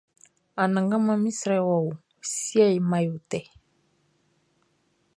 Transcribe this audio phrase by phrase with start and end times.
[0.61, 1.99] Anangaman mi srɛ wɔ o,
[2.43, 3.39] siɛ he man yo tɛ.